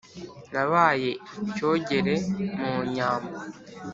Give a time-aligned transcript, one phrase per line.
[0.53, 1.11] nabaye
[1.45, 2.13] icyogere
[2.59, 3.35] mu nyambo